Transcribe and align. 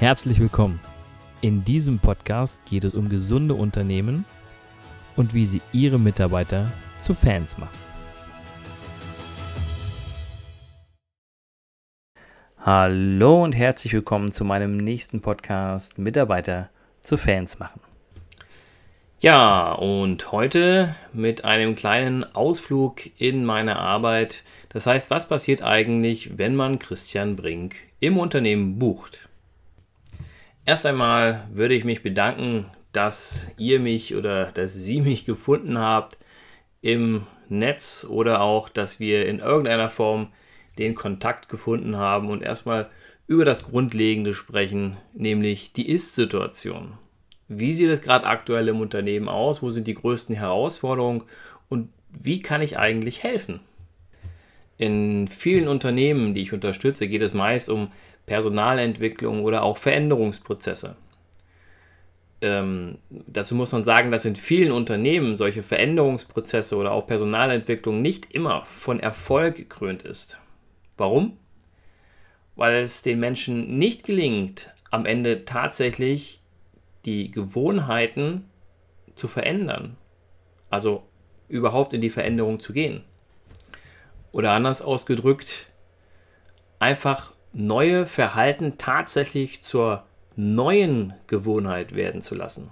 Herzlich 0.00 0.40
willkommen. 0.40 0.80
In 1.42 1.62
diesem 1.62 1.98
Podcast 1.98 2.58
geht 2.64 2.84
es 2.84 2.94
um 2.94 3.10
gesunde 3.10 3.52
Unternehmen 3.52 4.24
und 5.14 5.34
wie 5.34 5.44
sie 5.44 5.60
ihre 5.72 5.98
Mitarbeiter 5.98 6.72
zu 6.98 7.12
Fans 7.12 7.58
machen. 7.58 7.78
Hallo 12.56 13.44
und 13.44 13.52
herzlich 13.52 13.92
willkommen 13.92 14.30
zu 14.30 14.42
meinem 14.42 14.78
nächsten 14.78 15.20
Podcast 15.20 15.98
Mitarbeiter 15.98 16.70
zu 17.02 17.18
Fans 17.18 17.58
machen. 17.58 17.82
Ja, 19.18 19.72
und 19.72 20.32
heute 20.32 20.94
mit 21.12 21.44
einem 21.44 21.74
kleinen 21.74 22.24
Ausflug 22.34 23.02
in 23.18 23.44
meine 23.44 23.76
Arbeit. 23.76 24.44
Das 24.70 24.86
heißt, 24.86 25.10
was 25.10 25.28
passiert 25.28 25.62
eigentlich, 25.62 26.38
wenn 26.38 26.56
man 26.56 26.78
Christian 26.78 27.36
Brink 27.36 27.74
im 28.00 28.16
Unternehmen 28.16 28.78
bucht? 28.78 29.29
Erst 30.64 30.86
einmal 30.86 31.48
würde 31.52 31.74
ich 31.74 31.84
mich 31.84 32.02
bedanken, 32.02 32.66
dass 32.92 33.50
ihr 33.58 33.80
mich 33.80 34.14
oder 34.14 34.52
dass 34.52 34.74
Sie 34.74 35.00
mich 35.02 35.24
gefunden 35.24 35.78
habt 35.78 36.18
im 36.80 37.26
Netz 37.48 38.06
oder 38.08 38.40
auch, 38.40 38.68
dass 38.68 39.00
wir 39.00 39.26
in 39.26 39.40
irgendeiner 39.40 39.90
Form 39.90 40.32
den 40.78 40.94
Kontakt 40.94 41.48
gefunden 41.48 41.96
haben 41.96 42.30
und 42.30 42.42
erstmal 42.42 42.88
über 43.26 43.44
das 43.44 43.70
Grundlegende 43.70 44.34
sprechen, 44.34 44.96
nämlich 45.14 45.72
die 45.72 45.88
Ist-Situation. 45.88 46.94
Wie 47.48 47.72
sieht 47.72 47.90
es 47.90 48.02
gerade 48.02 48.26
aktuell 48.26 48.68
im 48.68 48.80
Unternehmen 48.80 49.28
aus? 49.28 49.62
Wo 49.62 49.70
sind 49.70 49.86
die 49.86 49.94
größten 49.94 50.34
Herausforderungen? 50.34 51.24
Und 51.68 51.90
wie 52.08 52.40
kann 52.40 52.62
ich 52.62 52.78
eigentlich 52.78 53.22
helfen? 53.22 53.60
In 54.80 55.28
vielen 55.28 55.68
Unternehmen, 55.68 56.32
die 56.32 56.40
ich 56.40 56.54
unterstütze, 56.54 57.06
geht 57.06 57.20
es 57.20 57.34
meist 57.34 57.68
um 57.68 57.90
Personalentwicklung 58.24 59.44
oder 59.44 59.62
auch 59.62 59.76
Veränderungsprozesse. 59.76 60.96
Ähm, 62.40 62.96
dazu 63.10 63.54
muss 63.54 63.72
man 63.72 63.84
sagen, 63.84 64.10
dass 64.10 64.24
in 64.24 64.36
vielen 64.36 64.72
Unternehmen 64.72 65.36
solche 65.36 65.62
Veränderungsprozesse 65.62 66.76
oder 66.76 66.92
auch 66.92 67.06
Personalentwicklung 67.06 68.00
nicht 68.00 68.32
immer 68.32 68.64
von 68.64 69.00
Erfolg 69.00 69.56
gekrönt 69.56 70.02
ist. 70.02 70.40
Warum? 70.96 71.36
Weil 72.56 72.82
es 72.82 73.02
den 73.02 73.20
Menschen 73.20 73.76
nicht 73.76 74.04
gelingt, 74.06 74.70
am 74.90 75.04
Ende 75.04 75.44
tatsächlich 75.44 76.40
die 77.04 77.30
Gewohnheiten 77.30 78.46
zu 79.14 79.28
verändern. 79.28 79.98
Also 80.70 81.02
überhaupt 81.48 81.92
in 81.92 82.00
die 82.00 82.08
Veränderung 82.08 82.60
zu 82.60 82.72
gehen. 82.72 83.04
Oder 84.32 84.52
anders 84.52 84.82
ausgedrückt, 84.82 85.66
einfach 86.78 87.32
neue 87.52 88.06
Verhalten 88.06 88.78
tatsächlich 88.78 89.62
zur 89.62 90.04
neuen 90.36 91.14
Gewohnheit 91.26 91.94
werden 91.94 92.20
zu 92.20 92.34
lassen. 92.34 92.70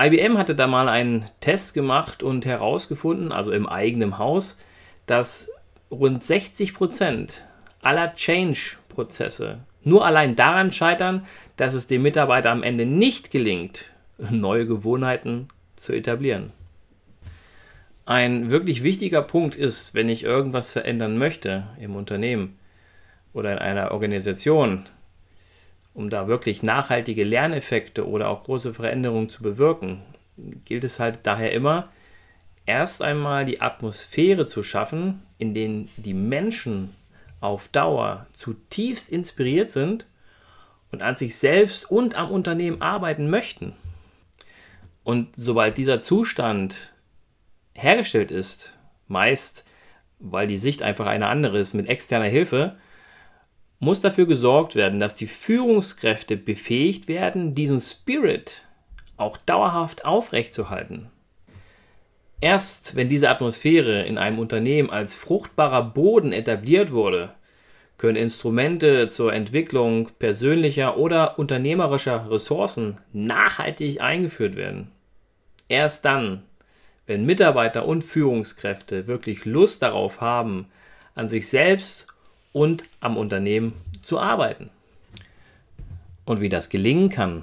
IBM 0.00 0.38
hatte 0.38 0.54
da 0.54 0.66
mal 0.66 0.88
einen 0.88 1.30
Test 1.40 1.74
gemacht 1.74 2.22
und 2.22 2.46
herausgefunden, 2.46 3.30
also 3.30 3.52
im 3.52 3.68
eigenen 3.68 4.18
Haus, 4.18 4.58
dass 5.06 5.50
rund 5.90 6.24
60 6.24 6.74
Prozent 6.74 7.44
aller 7.80 8.14
Change-Prozesse 8.14 9.60
nur 9.84 10.04
allein 10.04 10.34
daran 10.34 10.72
scheitern, 10.72 11.26
dass 11.56 11.74
es 11.74 11.86
dem 11.86 12.02
Mitarbeiter 12.02 12.50
am 12.50 12.62
Ende 12.62 12.86
nicht 12.86 13.30
gelingt, 13.30 13.90
neue 14.18 14.66
Gewohnheiten 14.66 15.48
zu 15.76 15.92
etablieren. 15.92 16.52
Ein 18.06 18.50
wirklich 18.50 18.82
wichtiger 18.82 19.22
Punkt 19.22 19.54
ist, 19.54 19.94
wenn 19.94 20.08
ich 20.08 20.24
irgendwas 20.24 20.70
verändern 20.70 21.16
möchte 21.16 21.64
im 21.78 21.96
Unternehmen, 21.96 22.58
oder 23.34 23.52
in 23.52 23.58
einer 23.58 23.90
Organisation, 23.90 24.84
um 25.92 26.08
da 26.08 26.28
wirklich 26.28 26.62
nachhaltige 26.62 27.24
Lerneffekte 27.24 28.08
oder 28.08 28.28
auch 28.28 28.44
große 28.44 28.72
Veränderungen 28.72 29.28
zu 29.28 29.42
bewirken, 29.42 30.00
gilt 30.64 30.84
es 30.84 30.98
halt 30.98 31.20
daher 31.24 31.52
immer, 31.52 31.88
erst 32.64 33.02
einmal 33.02 33.44
die 33.44 33.60
Atmosphäre 33.60 34.46
zu 34.46 34.62
schaffen, 34.62 35.22
in 35.36 35.52
der 35.52 35.86
die 35.96 36.14
Menschen 36.14 36.94
auf 37.40 37.68
Dauer 37.68 38.26
zutiefst 38.32 39.12
inspiriert 39.12 39.70
sind 39.70 40.06
und 40.90 41.02
an 41.02 41.16
sich 41.16 41.36
selbst 41.36 41.90
und 41.90 42.14
am 42.14 42.30
Unternehmen 42.30 42.80
arbeiten 42.80 43.28
möchten. 43.28 43.74
Und 45.02 45.36
sobald 45.36 45.76
dieser 45.76 46.00
Zustand 46.00 46.93
hergestellt 47.74 48.30
ist, 48.30 48.78
meist 49.08 49.66
weil 50.18 50.46
die 50.46 50.58
Sicht 50.58 50.82
einfach 50.82 51.06
eine 51.06 51.28
andere 51.28 51.58
ist 51.58 51.74
mit 51.74 51.88
externer 51.88 52.26
Hilfe, 52.26 52.76
muss 53.78 54.00
dafür 54.00 54.26
gesorgt 54.26 54.74
werden, 54.74 54.98
dass 54.98 55.14
die 55.14 55.26
Führungskräfte 55.26 56.36
befähigt 56.36 57.08
werden, 57.08 57.54
diesen 57.54 57.78
Spirit 57.78 58.64
auch 59.16 59.36
dauerhaft 59.36 60.04
aufrechtzuerhalten. 60.04 61.10
Erst 62.40 62.96
wenn 62.96 63.08
diese 63.08 63.28
Atmosphäre 63.30 64.02
in 64.02 64.18
einem 64.18 64.38
Unternehmen 64.38 64.90
als 64.90 65.14
fruchtbarer 65.14 65.82
Boden 65.82 66.32
etabliert 66.32 66.92
wurde, 66.92 67.34
können 67.98 68.16
Instrumente 68.16 69.08
zur 69.08 69.32
Entwicklung 69.32 70.08
persönlicher 70.18 70.96
oder 70.96 71.38
unternehmerischer 71.38 72.30
Ressourcen 72.30 73.00
nachhaltig 73.12 74.00
eingeführt 74.00 74.56
werden. 74.56 74.90
Erst 75.68 76.04
dann, 76.04 76.42
wenn 77.06 77.26
Mitarbeiter 77.26 77.86
und 77.86 78.02
Führungskräfte 78.02 79.06
wirklich 79.06 79.44
Lust 79.44 79.82
darauf 79.82 80.20
haben, 80.20 80.66
an 81.14 81.28
sich 81.28 81.48
selbst 81.48 82.06
und 82.52 82.84
am 83.00 83.16
Unternehmen 83.16 83.74
zu 84.02 84.18
arbeiten. 84.18 84.70
Und 86.24 86.40
wie 86.40 86.48
das 86.48 86.70
gelingen 86.70 87.10
kann, 87.10 87.42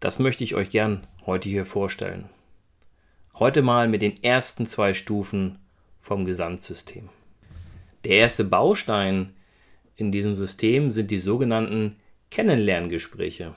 das 0.00 0.18
möchte 0.18 0.44
ich 0.44 0.54
euch 0.54 0.70
gern 0.70 1.06
heute 1.24 1.48
hier 1.48 1.64
vorstellen. 1.64 2.28
Heute 3.34 3.62
mal 3.62 3.88
mit 3.88 4.02
den 4.02 4.22
ersten 4.22 4.66
zwei 4.66 4.94
Stufen 4.94 5.58
vom 6.00 6.24
Gesamtsystem. 6.24 7.08
Der 8.04 8.16
erste 8.16 8.44
Baustein 8.44 9.34
in 9.96 10.12
diesem 10.12 10.34
System 10.34 10.90
sind 10.90 11.10
die 11.10 11.18
sogenannten 11.18 11.96
Kennenlerngespräche. 12.30 13.54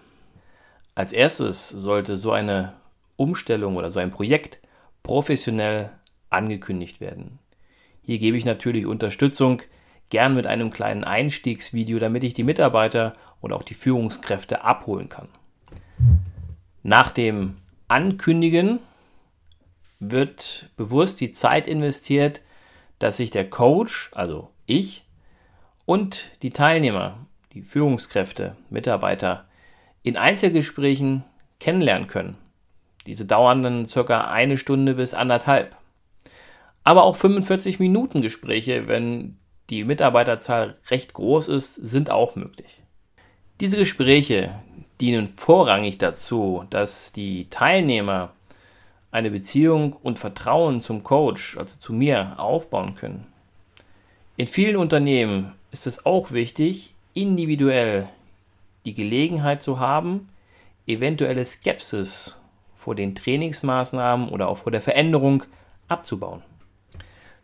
Als 0.96 1.12
erstes 1.12 1.70
sollte 1.70 2.16
so 2.16 2.32
eine 2.32 2.74
Umstellung 3.18 3.76
oder 3.76 3.90
so 3.90 4.00
ein 4.00 4.12
Projekt 4.12 4.60
professionell 5.08 5.90
angekündigt 6.30 7.00
werden. 7.00 7.40
Hier 8.02 8.20
gebe 8.20 8.36
ich 8.36 8.44
natürlich 8.44 8.86
Unterstützung 8.86 9.62
gern 10.10 10.36
mit 10.36 10.46
einem 10.46 10.70
kleinen 10.70 11.06
Einstiegsvideo, 11.06 11.98
damit 11.98 12.26
ich 12.26 12.34
die 12.34 12.44
Mitarbeiter 12.44 13.14
und 13.40 13.54
auch 13.54 13.64
die 13.64 13.74
Führungskräfte 13.74 14.66
abholen 14.66 15.08
kann. 15.08 15.30
Nach 16.84 17.10
dem 17.10 17.56
Ankündigen 17.88 18.80
wird 20.02 20.72
bewusst 20.76 21.22
die 21.22 21.32
Zeit 21.32 21.70
investiert, 21.70 22.42
dass 23.00 23.16
sich 23.16 23.30
der 23.30 23.50
Coach, 23.50 24.12
also 24.14 24.50
ich, 24.66 25.06
und 25.86 26.32
die 26.42 26.52
Teilnehmer, 26.52 27.26
die 27.54 27.62
Führungskräfte, 27.62 28.58
Mitarbeiter 28.70 29.48
in 30.04 30.18
Einzelgesprächen 30.18 31.24
kennenlernen 31.62 32.08
können. 32.08 32.38
Diese 33.08 33.26
dauern 33.26 33.64
dann 33.64 33.86
circa 33.86 34.30
eine 34.30 34.58
Stunde 34.58 34.96
bis 34.96 35.14
anderthalb. 35.14 35.76
Aber 36.84 37.04
auch 37.04 37.16
45 37.16 37.80
Minuten 37.80 38.22
Gespräche, 38.22 38.88
wenn 38.88 39.38
die 39.70 39.84
Mitarbeiterzahl 39.84 40.78
recht 40.90 41.14
groß 41.14 41.48
ist, 41.48 41.76
sind 41.76 42.12
auch 42.12 42.36
möglich. 42.36 42.82
Diese 43.60 43.78
Gespräche 43.78 44.56
dienen 45.02 45.28
vorrangig 45.28 45.98
dazu, 45.98 46.66
dass 46.70 47.12
die 47.12 47.50
Teilnehmer 47.50 48.34
eine 49.12 49.32
Beziehung 49.32 49.94
und 49.94 50.20
Vertrauen 50.20 50.80
zum 50.80 51.04
Coach, 51.04 51.58
also 51.58 51.78
zu 51.80 51.94
mir, 51.94 52.34
aufbauen 52.38 52.96
können. 52.96 53.26
In 54.36 54.48
vielen 54.48 54.76
Unternehmen 54.76 55.54
ist 55.72 55.88
es 55.88 56.06
auch 56.06 56.32
wichtig, 56.32 56.94
individuell 57.14 58.10
die 58.86 58.94
Gelegenheit 58.94 59.62
zu 59.62 59.80
haben, 59.80 60.30
eventuelle 60.86 61.44
Skepsis 61.44 62.40
vor 62.88 62.96
den 62.96 63.16
Trainingsmaßnahmen 63.16 64.30
oder 64.30 64.48
auch 64.48 64.60
vor 64.60 64.72
der 64.72 64.80
Veränderung 64.80 65.44
abzubauen. 65.90 66.42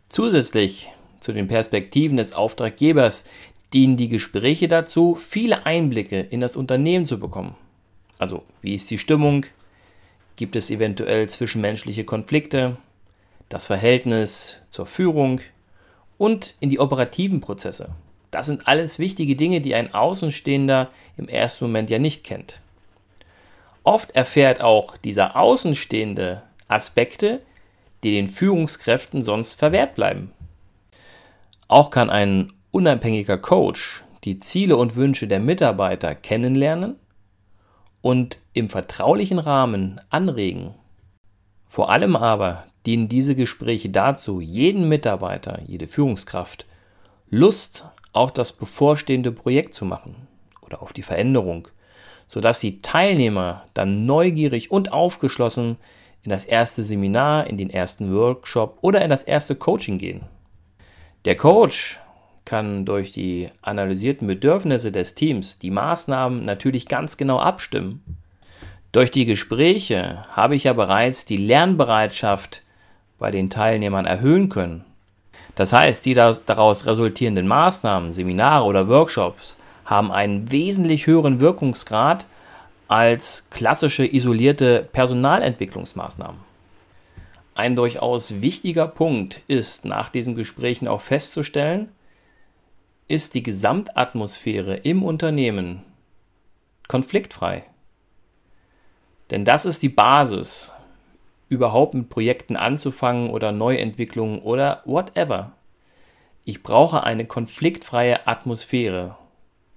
Zusätzlich 0.08 0.90
zu 1.20 1.34
den 1.34 1.48
Perspektiven 1.48 2.16
des 2.16 2.32
Auftraggebers 2.32 3.28
dienen 3.74 3.98
die 3.98 4.08
Gespräche 4.08 4.68
dazu, 4.68 5.14
viele 5.14 5.66
Einblicke 5.66 6.18
in 6.18 6.40
das 6.40 6.56
Unternehmen 6.56 7.04
zu 7.04 7.20
bekommen. 7.20 7.56
Also, 8.16 8.42
wie 8.62 8.72
ist 8.72 8.90
die 8.90 8.96
Stimmung? 8.96 9.44
Gibt 10.36 10.56
es 10.56 10.70
eventuell 10.70 11.28
zwischenmenschliche 11.28 12.04
Konflikte? 12.04 12.78
Das 13.50 13.66
Verhältnis 13.66 14.62
zur 14.70 14.86
Führung 14.86 15.42
und 16.16 16.54
in 16.58 16.70
die 16.70 16.80
operativen 16.80 17.42
Prozesse. 17.42 17.90
Das 18.30 18.46
sind 18.46 18.66
alles 18.66 18.98
wichtige 18.98 19.36
Dinge, 19.36 19.60
die 19.60 19.74
ein 19.74 19.92
Außenstehender 19.92 20.90
im 21.18 21.28
ersten 21.28 21.66
Moment 21.66 21.90
ja 21.90 21.98
nicht 21.98 22.24
kennt. 22.24 22.62
Oft 23.84 24.12
erfährt 24.12 24.62
auch 24.62 24.96
dieser 24.96 25.36
Außenstehende 25.36 26.42
Aspekte, 26.68 27.42
die 28.02 28.12
den 28.12 28.28
Führungskräften 28.28 29.22
sonst 29.22 29.58
verwehrt 29.58 29.94
bleiben. 29.94 30.32
Auch 31.68 31.90
kann 31.90 32.10
ein 32.10 32.52
unabhängiger 32.70 33.38
Coach 33.38 34.02
die 34.24 34.38
Ziele 34.38 34.76
und 34.76 34.96
Wünsche 34.96 35.28
der 35.28 35.38
Mitarbeiter 35.38 36.14
kennenlernen 36.14 36.96
und 38.00 38.38
im 38.54 38.70
vertraulichen 38.70 39.38
Rahmen 39.38 40.00
anregen. 40.08 40.74
Vor 41.66 41.90
allem 41.90 42.16
aber 42.16 42.64
dienen 42.86 43.08
diese 43.08 43.34
Gespräche 43.34 43.90
dazu, 43.90 44.40
jeden 44.40 44.88
Mitarbeiter, 44.88 45.60
jede 45.66 45.86
Führungskraft 45.86 46.66
Lust 47.28 47.84
auf 48.12 48.32
das 48.32 48.52
bevorstehende 48.52 49.32
Projekt 49.32 49.74
zu 49.74 49.84
machen 49.84 50.28
oder 50.62 50.80
auf 50.80 50.92
die 50.92 51.02
Veränderung, 51.02 51.68
sodass 52.26 52.60
die 52.60 52.80
Teilnehmer 52.82 53.64
dann 53.74 54.06
neugierig 54.06 54.70
und 54.70 54.92
aufgeschlossen 54.92 55.76
in 56.22 56.30
das 56.30 56.44
erste 56.44 56.82
Seminar, 56.82 57.46
in 57.46 57.58
den 57.58 57.70
ersten 57.70 58.14
Workshop 58.14 58.78
oder 58.80 59.02
in 59.02 59.10
das 59.10 59.22
erste 59.22 59.54
Coaching 59.54 59.98
gehen. 59.98 60.22
Der 61.24 61.36
Coach 61.36 62.00
kann 62.44 62.84
durch 62.84 63.12
die 63.12 63.48
analysierten 63.62 64.26
Bedürfnisse 64.26 64.92
des 64.92 65.14
Teams 65.14 65.58
die 65.58 65.70
Maßnahmen 65.70 66.44
natürlich 66.44 66.86
ganz 66.86 67.16
genau 67.16 67.38
abstimmen. 67.38 68.02
Durch 68.92 69.10
die 69.10 69.24
Gespräche 69.24 70.22
habe 70.30 70.54
ich 70.54 70.64
ja 70.64 70.72
bereits 70.72 71.24
die 71.24 71.36
Lernbereitschaft 71.36 72.62
bei 73.18 73.30
den 73.30 73.50
Teilnehmern 73.50 74.04
erhöhen 74.04 74.48
können. 74.48 74.84
Das 75.54 75.72
heißt, 75.72 76.04
die 76.04 76.14
daraus 76.14 76.86
resultierenden 76.86 77.46
Maßnahmen, 77.46 78.12
Seminare 78.12 78.64
oder 78.64 78.88
Workshops 78.88 79.56
haben 79.84 80.10
einen 80.10 80.50
wesentlich 80.50 81.06
höheren 81.06 81.40
Wirkungsgrad 81.40 82.26
als 82.88 83.48
klassische 83.50 84.06
isolierte 84.06 84.88
Personalentwicklungsmaßnahmen. 84.92 86.40
Ein 87.54 87.76
durchaus 87.76 88.40
wichtiger 88.42 88.88
Punkt 88.88 89.40
ist 89.46 89.84
nach 89.84 90.08
diesen 90.08 90.34
Gesprächen 90.34 90.88
auch 90.88 91.00
festzustellen, 91.00 91.88
ist 93.06 93.34
die 93.34 93.42
Gesamtatmosphäre 93.42 94.76
im 94.76 95.02
Unternehmen 95.02 95.82
konfliktfrei. 96.88 97.64
Denn 99.30 99.44
das 99.44 99.66
ist 99.66 99.82
die 99.82 99.88
Basis, 99.88 100.72
überhaupt 101.48 101.94
mit 101.94 102.08
Projekten 102.08 102.56
anzufangen 102.56 103.30
oder 103.30 103.52
Neuentwicklungen 103.52 104.40
oder 104.40 104.82
whatever. 104.84 105.52
Ich 106.44 106.62
brauche 106.62 107.04
eine 107.04 107.24
konfliktfreie 107.24 108.26
Atmosphäre. 108.26 109.16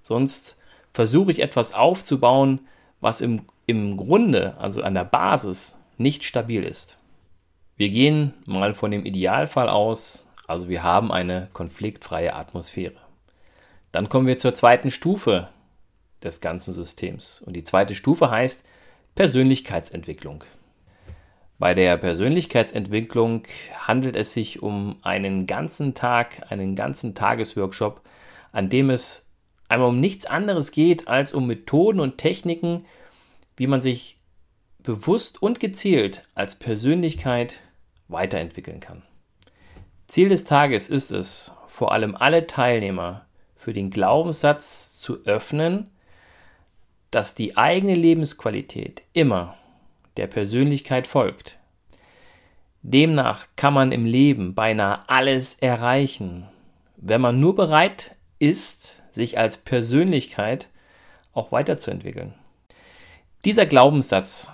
Sonst 0.07 0.57
versuche 0.93 1.31
ich 1.31 1.41
etwas 1.41 1.73
aufzubauen, 1.73 2.61
was 3.01 3.19
im, 3.19 3.41
im 3.65 3.97
Grunde, 3.97 4.55
also 4.57 4.81
an 4.81 4.93
der 4.93 5.03
Basis, 5.03 5.83
nicht 5.97 6.23
stabil 6.23 6.63
ist. 6.63 6.97
Wir 7.75 7.89
gehen 7.89 8.33
mal 8.45 8.73
von 8.73 8.89
dem 8.89 9.05
Idealfall 9.05 9.67
aus, 9.67 10.31
also 10.47 10.69
wir 10.69 10.81
haben 10.81 11.11
eine 11.11 11.49
konfliktfreie 11.51 12.33
Atmosphäre. 12.33 12.95
Dann 13.91 14.07
kommen 14.07 14.27
wir 14.27 14.37
zur 14.37 14.53
zweiten 14.53 14.91
Stufe 14.91 15.49
des 16.23 16.39
ganzen 16.39 16.73
Systems. 16.73 17.41
Und 17.45 17.57
die 17.57 17.63
zweite 17.63 17.93
Stufe 17.93 18.31
heißt 18.31 18.65
Persönlichkeitsentwicklung. 19.13 20.45
Bei 21.59 21.73
der 21.73 21.97
Persönlichkeitsentwicklung 21.97 23.43
handelt 23.85 24.15
es 24.15 24.31
sich 24.31 24.63
um 24.63 24.99
einen 25.01 25.47
ganzen 25.47 25.95
Tag, 25.95 26.49
einen 26.49 26.75
ganzen 26.75 27.13
Tagesworkshop, 27.13 28.01
an 28.53 28.69
dem 28.69 28.89
es 28.89 29.26
einmal 29.69 29.89
um 29.89 29.99
nichts 29.99 30.25
anderes 30.25 30.71
geht 30.71 31.07
als 31.07 31.33
um 31.33 31.47
Methoden 31.47 31.99
und 31.99 32.17
Techniken, 32.17 32.85
wie 33.55 33.67
man 33.67 33.81
sich 33.81 34.17
bewusst 34.79 35.41
und 35.41 35.59
gezielt 35.59 36.23
als 36.35 36.55
Persönlichkeit 36.55 37.61
weiterentwickeln 38.07 38.79
kann. 38.79 39.03
Ziel 40.07 40.29
des 40.29 40.45
Tages 40.45 40.87
ist 40.87 41.11
es, 41.11 41.51
vor 41.67 41.91
allem 41.91 42.15
alle 42.15 42.47
Teilnehmer 42.47 43.25
für 43.55 43.73
den 43.73 43.89
Glaubenssatz 43.89 44.99
zu 44.99 45.25
öffnen, 45.25 45.89
dass 47.11 47.35
die 47.35 47.57
eigene 47.57 47.95
Lebensqualität 47.95 49.03
immer 49.13 49.57
der 50.15 50.27
Persönlichkeit 50.27 51.07
folgt. 51.07 51.57
Demnach 52.81 53.47
kann 53.57 53.73
man 53.73 53.91
im 53.91 54.05
Leben 54.05 54.55
beinahe 54.55 54.99
alles 55.09 55.55
erreichen, 55.55 56.47
wenn 56.95 57.19
man 57.19 57.39
nur 57.39 57.55
bereit 57.55 58.15
ist, 58.39 58.96
sich 59.17 59.37
als 59.37 59.57
Persönlichkeit 59.57 60.69
auch 61.33 61.51
weiterzuentwickeln. 61.51 62.33
Dieser 63.43 63.65
Glaubenssatz 63.65 64.51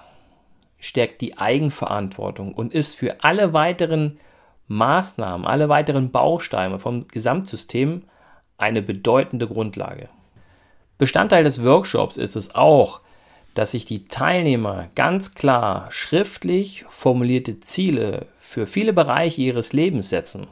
stärkt 0.80 1.22
die 1.22 1.38
Eigenverantwortung 1.38 2.54
und 2.54 2.74
ist 2.74 2.98
für 2.98 3.24
alle 3.24 3.54
weiteren 3.54 4.20
Maßnahmen, 4.68 5.46
alle 5.46 5.70
weiteren 5.70 6.12
Bausteine 6.12 6.80
vom 6.80 7.08
Gesamtsystem 7.08 8.04
eine 8.58 8.82
bedeutende 8.82 9.48
Grundlage. 9.48 10.10
Bestandteil 10.98 11.44
des 11.44 11.64
Workshops 11.64 12.18
ist 12.18 12.36
es 12.36 12.56
auch, 12.56 13.02
dass 13.54 13.72
sich 13.72 13.86
die 13.86 14.08
Teilnehmer 14.08 14.88
ganz 14.96 15.36
klar 15.36 15.88
schriftlich 15.92 16.86
formulierte 16.88 17.60
Ziele 17.60 18.28
für 18.40 18.66
viele 18.66 18.94
Bereiche 18.94 19.42
ihres 19.42 19.74
Lebens 19.74 20.10
setzen. 20.10 20.48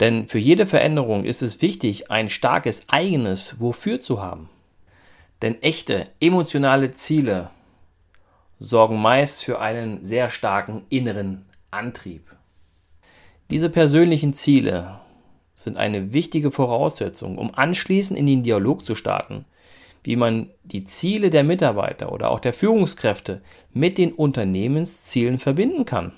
Denn 0.00 0.26
für 0.26 0.38
jede 0.38 0.66
Veränderung 0.66 1.24
ist 1.24 1.42
es 1.42 1.62
wichtig, 1.62 2.10
ein 2.10 2.28
starkes 2.28 2.82
eigenes 2.88 3.60
Wofür 3.60 4.00
zu 4.00 4.20
haben. 4.20 4.48
Denn 5.42 5.60
echte 5.62 6.08
emotionale 6.20 6.92
Ziele 6.92 7.50
sorgen 8.58 9.00
meist 9.00 9.44
für 9.44 9.60
einen 9.60 10.04
sehr 10.04 10.28
starken 10.28 10.82
inneren 10.88 11.44
Antrieb. 11.70 12.34
Diese 13.50 13.68
persönlichen 13.68 14.32
Ziele 14.32 15.00
sind 15.54 15.76
eine 15.76 16.12
wichtige 16.12 16.50
Voraussetzung, 16.50 17.38
um 17.38 17.54
anschließend 17.54 18.18
in 18.18 18.26
den 18.26 18.42
Dialog 18.42 18.84
zu 18.84 18.94
starten, 18.94 19.44
wie 20.02 20.16
man 20.16 20.50
die 20.64 20.84
Ziele 20.84 21.30
der 21.30 21.44
Mitarbeiter 21.44 22.12
oder 22.12 22.30
auch 22.30 22.40
der 22.40 22.52
Führungskräfte 22.52 23.42
mit 23.72 23.98
den 23.98 24.12
Unternehmenszielen 24.12 25.38
verbinden 25.38 25.84
kann. 25.84 26.12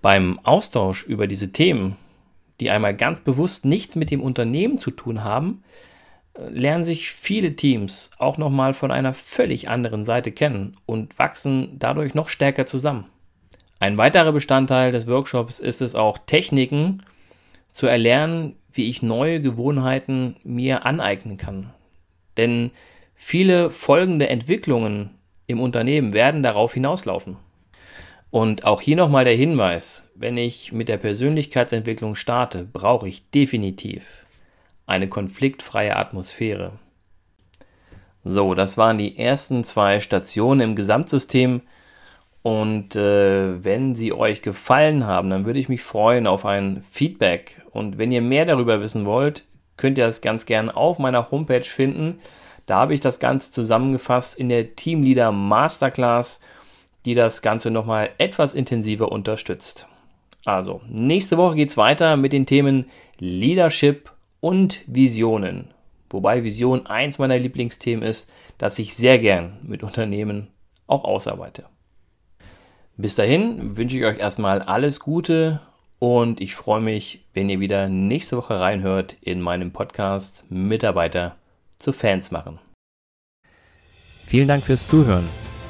Beim 0.00 0.38
Austausch 0.44 1.04
über 1.04 1.26
diese 1.26 1.52
Themen, 1.52 1.96
die 2.60 2.70
einmal 2.70 2.96
ganz 2.96 3.20
bewusst 3.20 3.64
nichts 3.64 3.96
mit 3.96 4.10
dem 4.10 4.20
Unternehmen 4.20 4.78
zu 4.78 4.90
tun 4.90 5.24
haben, 5.24 5.62
lernen 6.36 6.84
sich 6.84 7.10
viele 7.10 7.56
Teams 7.56 8.10
auch 8.18 8.38
nochmal 8.38 8.74
von 8.74 8.90
einer 8.90 9.12
völlig 9.12 9.68
anderen 9.68 10.04
Seite 10.04 10.30
kennen 10.30 10.76
und 10.86 11.18
wachsen 11.18 11.78
dadurch 11.78 12.14
noch 12.14 12.28
stärker 12.28 12.64
zusammen. 12.64 13.06
Ein 13.80 13.98
weiterer 13.98 14.32
Bestandteil 14.32 14.92
des 14.92 15.06
Workshops 15.06 15.58
ist 15.60 15.82
es 15.82 15.94
auch, 15.94 16.18
Techniken 16.18 17.02
zu 17.70 17.86
erlernen, 17.86 18.56
wie 18.72 18.88
ich 18.88 19.02
neue 19.02 19.40
Gewohnheiten 19.40 20.36
mir 20.44 20.86
aneignen 20.86 21.36
kann. 21.36 21.72
Denn 22.36 22.70
viele 23.14 23.70
folgende 23.70 24.28
Entwicklungen 24.28 25.10
im 25.46 25.60
Unternehmen 25.60 26.12
werden 26.12 26.42
darauf 26.42 26.74
hinauslaufen. 26.74 27.36
Und 28.30 28.64
auch 28.64 28.80
hier 28.80 28.96
nochmal 28.96 29.24
der 29.24 29.34
Hinweis, 29.34 30.10
wenn 30.14 30.36
ich 30.36 30.72
mit 30.72 30.88
der 30.88 30.98
Persönlichkeitsentwicklung 30.98 32.14
starte, 32.14 32.64
brauche 32.64 33.08
ich 33.08 33.30
definitiv 33.30 34.26
eine 34.86 35.08
konfliktfreie 35.08 35.96
Atmosphäre. 35.96 36.72
So, 38.24 38.54
das 38.54 38.76
waren 38.76 38.98
die 38.98 39.18
ersten 39.18 39.64
zwei 39.64 40.00
Stationen 40.00 40.60
im 40.60 40.74
Gesamtsystem. 40.74 41.62
Und 42.42 42.96
äh, 42.96 43.64
wenn 43.64 43.94
sie 43.94 44.12
euch 44.12 44.42
gefallen 44.42 45.06
haben, 45.06 45.30
dann 45.30 45.44
würde 45.44 45.58
ich 45.58 45.68
mich 45.68 45.82
freuen 45.82 46.26
auf 46.26 46.44
ein 46.44 46.84
Feedback. 46.90 47.60
Und 47.70 47.98
wenn 47.98 48.12
ihr 48.12 48.22
mehr 48.22 48.44
darüber 48.44 48.80
wissen 48.80 49.06
wollt, 49.06 49.44
könnt 49.76 49.98
ihr 49.98 50.06
das 50.06 50.20
ganz 50.20 50.46
gern 50.46 50.70
auf 50.70 50.98
meiner 50.98 51.30
Homepage 51.30 51.64
finden. 51.64 52.18
Da 52.66 52.76
habe 52.80 52.94
ich 52.94 53.00
das 53.00 53.18
Ganze 53.18 53.50
zusammengefasst 53.50 54.38
in 54.38 54.48
der 54.48 54.76
Teamleader 54.76 55.32
Masterclass, 55.32 56.40
die 57.04 57.14
das 57.14 57.42
Ganze 57.42 57.70
nochmal 57.70 58.10
etwas 58.18 58.54
intensiver 58.54 59.12
unterstützt. 59.12 59.86
Also, 60.44 60.80
nächste 60.88 61.36
Woche 61.36 61.56
geht 61.56 61.68
es 61.68 61.76
weiter 61.76 62.16
mit 62.16 62.32
den 62.32 62.46
Themen 62.46 62.86
Leadership 63.18 64.12
und 64.40 64.82
Visionen. 64.86 65.74
Wobei 66.10 66.44
Vision 66.44 66.86
eins 66.86 67.18
meiner 67.18 67.38
Lieblingsthemen 67.38 68.02
ist, 68.02 68.32
das 68.56 68.78
ich 68.78 68.94
sehr 68.94 69.18
gern 69.18 69.58
mit 69.62 69.82
Unternehmen 69.82 70.48
auch 70.86 71.04
ausarbeite. 71.04 71.66
Bis 72.96 73.14
dahin 73.14 73.76
wünsche 73.76 73.96
ich 73.96 74.04
euch 74.04 74.18
erstmal 74.18 74.62
alles 74.62 75.00
Gute 75.00 75.60
und 75.98 76.40
ich 76.40 76.54
freue 76.54 76.80
mich, 76.80 77.26
wenn 77.34 77.48
ihr 77.48 77.60
wieder 77.60 77.88
nächste 77.88 78.36
Woche 78.36 78.58
reinhört 78.58 79.16
in 79.20 79.40
meinem 79.40 79.72
Podcast 79.72 80.44
Mitarbeiter 80.48 81.36
zu 81.76 81.92
Fans 81.92 82.30
machen. 82.30 82.58
Vielen 84.26 84.48
Dank 84.48 84.64
fürs 84.64 84.86
Zuhören. 84.86 85.28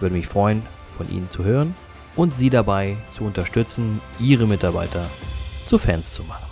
Ich 0.00 0.02
würde 0.02 0.16
mich 0.16 0.28
freuen, 0.28 0.62
von 0.96 1.10
Ihnen 1.10 1.28
zu 1.28 1.44
hören 1.44 1.74
und 2.16 2.32
Sie 2.32 2.48
dabei 2.48 2.96
zu 3.10 3.22
unterstützen, 3.24 4.00
Ihre 4.18 4.46
Mitarbeiter 4.46 5.04
zu 5.66 5.76
Fans 5.76 6.14
zu 6.14 6.24
machen. 6.24 6.49